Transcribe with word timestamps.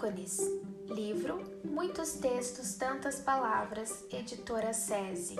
Ícones. 0.00 0.38
Livro, 0.86 1.44
muitos 1.62 2.14
textos, 2.14 2.72
tantas 2.72 3.20
palavras. 3.20 4.06
Editora 4.10 4.72
SESI. 4.72 5.36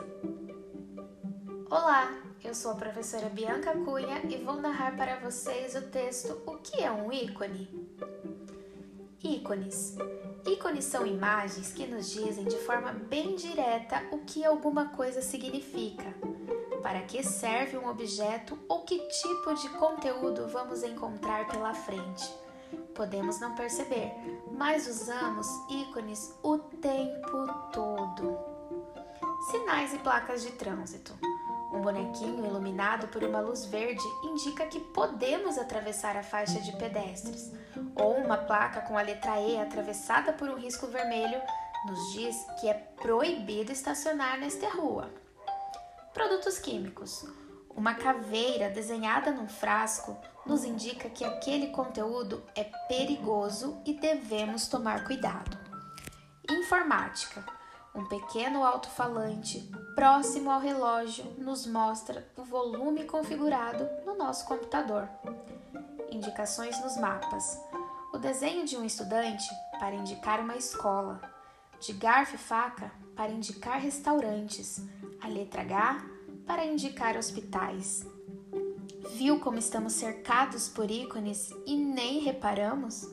Olá, 1.70 2.20
eu 2.44 2.54
sou 2.54 2.72
a 2.72 2.74
professora 2.74 3.30
Bianca 3.30 3.72
Cunha 3.72 4.20
e 4.28 4.36
vou 4.36 4.56
narrar 4.56 4.94
para 4.98 5.18
vocês 5.18 5.74
o 5.74 5.88
texto 5.88 6.42
O 6.44 6.58
que 6.58 6.82
é 6.82 6.92
um 6.92 7.10
ícone? 7.10 7.70
Ícones. 9.24 9.96
Ícones 10.46 10.84
são 10.84 11.06
imagens 11.06 11.72
que 11.72 11.86
nos 11.86 12.10
dizem 12.10 12.44
de 12.44 12.58
forma 12.58 12.92
bem 12.92 13.36
direta 13.36 14.04
o 14.12 14.18
que 14.18 14.44
alguma 14.44 14.90
coisa 14.90 15.22
significa, 15.22 16.14
para 16.82 17.00
que 17.00 17.22
serve 17.22 17.78
um 17.78 17.88
objeto 17.88 18.58
ou 18.68 18.82
que 18.84 18.98
tipo 19.08 19.54
de 19.54 19.70
conteúdo 19.70 20.46
vamos 20.48 20.82
encontrar 20.82 21.48
pela 21.48 21.72
frente 21.72 22.49
podemos 22.94 23.40
não 23.40 23.54
perceber, 23.54 24.12
mas 24.52 24.86
usamos 24.86 25.46
ícones 25.70 26.34
o 26.42 26.58
tempo 26.58 27.46
todo. 27.72 28.38
Sinais 29.50 29.94
e 29.94 29.98
placas 29.98 30.42
de 30.42 30.52
trânsito. 30.52 31.18
Um 31.72 31.80
bonequinho 31.80 32.44
iluminado 32.44 33.08
por 33.08 33.22
uma 33.22 33.40
luz 33.40 33.64
verde 33.64 34.02
indica 34.24 34.66
que 34.66 34.80
podemos 34.80 35.56
atravessar 35.56 36.16
a 36.16 36.22
faixa 36.22 36.60
de 36.60 36.72
pedestres, 36.72 37.52
ou 37.94 38.16
uma 38.16 38.36
placa 38.36 38.80
com 38.82 38.98
a 38.98 39.02
letra 39.02 39.40
E 39.40 39.56
atravessada 39.56 40.32
por 40.32 40.48
um 40.48 40.56
risco 40.56 40.88
vermelho 40.88 41.40
nos 41.86 42.12
diz 42.12 42.36
que 42.60 42.68
é 42.68 42.74
proibido 42.74 43.72
estacionar 43.72 44.38
nesta 44.38 44.68
rua. 44.68 45.10
Produtos 46.12 46.58
químicos. 46.58 47.24
Uma 47.74 47.94
caveira 47.94 48.68
desenhada 48.68 49.30
num 49.30 49.48
frasco 49.48 50.16
nos 50.44 50.64
indica 50.64 51.08
que 51.08 51.24
aquele 51.24 51.68
conteúdo 51.68 52.42
é 52.54 52.64
perigoso 52.88 53.80
e 53.86 53.94
devemos 53.94 54.68
tomar 54.68 55.04
cuidado. 55.04 55.56
Informática. 56.48 57.44
Um 57.94 58.04
pequeno 58.06 58.64
alto-falante 58.64 59.68
próximo 59.94 60.50
ao 60.50 60.60
relógio 60.60 61.24
nos 61.38 61.66
mostra 61.66 62.28
o 62.36 62.44
volume 62.44 63.04
configurado 63.04 63.88
no 64.06 64.16
nosso 64.16 64.46
computador. 64.46 65.08
Indicações 66.10 66.80
nos 66.80 66.96
mapas. 66.96 67.58
O 68.12 68.18
desenho 68.18 68.64
de 68.64 68.76
um 68.76 68.84
estudante 68.84 69.48
para 69.78 69.94
indicar 69.94 70.40
uma 70.40 70.56
escola. 70.56 71.20
De 71.80 71.92
garfo 71.92 72.34
e 72.34 72.38
faca 72.38 72.92
para 73.16 73.32
indicar 73.32 73.80
restaurantes. 73.80 74.84
A 75.20 75.28
letra 75.28 75.62
H 75.62 76.04
para 76.50 76.66
indicar 76.66 77.16
hospitais. 77.16 78.04
Viu 79.14 79.38
como 79.38 79.56
estamos 79.56 79.92
cercados 79.92 80.68
por 80.68 80.90
ícones 80.90 81.54
e 81.64 81.76
nem 81.76 82.18
reparamos? 82.18 83.08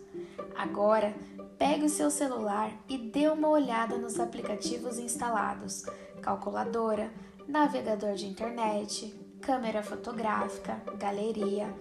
Agora, 0.55 1.15
pegue 1.55 1.85
o 1.85 1.89
seu 1.89 2.09
celular 2.09 2.73
e 2.89 2.97
dê 2.97 3.29
uma 3.29 3.47
olhada 3.47 3.95
nos 3.95 4.19
aplicativos 4.19 4.97
instalados: 4.97 5.85
calculadora, 6.19 7.13
navegador 7.47 8.15
de 8.15 8.25
internet, 8.25 9.15
câmera 9.39 9.83
fotográfica, 9.83 10.81
galeria. 10.97 11.71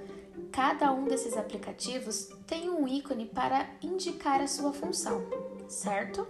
Cada 0.52 0.92
um 0.92 1.06
desses 1.06 1.38
aplicativos 1.38 2.28
tem 2.46 2.68
um 2.68 2.86
ícone 2.86 3.24
para 3.24 3.66
indicar 3.80 4.42
a 4.42 4.46
sua 4.46 4.74
função, 4.74 5.24
certo? 5.66 6.28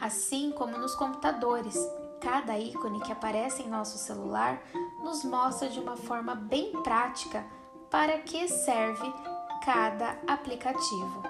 Assim 0.00 0.50
como 0.52 0.78
nos 0.78 0.94
computadores, 0.94 1.76
Cada 2.20 2.58
ícone 2.58 3.00
que 3.00 3.12
aparece 3.12 3.62
em 3.62 3.68
nosso 3.68 3.96
celular 3.98 4.62
nos 5.02 5.24
mostra 5.24 5.68
de 5.68 5.78
uma 5.78 5.96
forma 5.96 6.34
bem 6.34 6.72
prática 6.82 7.46
para 7.90 8.18
que 8.18 8.48
serve 8.48 9.12
cada 9.64 10.18
aplicativo. 10.26 11.22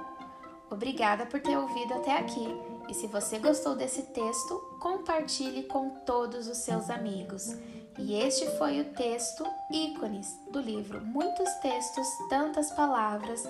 Obrigada 0.71 1.27
por 1.27 1.41
ter 1.41 1.57
ouvido 1.57 1.95
até 1.95 2.19
aqui 2.19 2.47
e 2.89 2.95
se 2.95 3.07
você 3.07 3.39
gostou 3.39 3.77
desse 3.77 4.03
texto, 4.03 4.57
compartilhe 4.81 5.65
com 5.65 5.91
todos 6.07 6.49
os 6.49 6.59
seus 6.59 6.89
amigos. 6.89 7.55
E 7.99 8.15
este 8.15 8.47
foi 8.57 8.81
o 8.81 8.93
texto 8.95 9.45
Ícones 9.71 10.39
do 10.51 10.61
livro 10.61 11.01
Muitos 11.05 11.51
Textos, 11.55 12.07
Tantas 12.31 12.71
Palavras, 12.71 13.47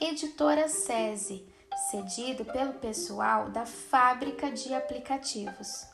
editora 0.00 0.68
SESI, 0.68 1.46
cedido 1.90 2.44
pelo 2.46 2.72
pessoal 2.74 3.50
da 3.50 3.64
Fábrica 3.64 4.50
de 4.50 4.74
Aplicativos. 4.74 5.86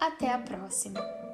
Até 0.00 0.32
a 0.32 0.38
próxima! 0.38 1.27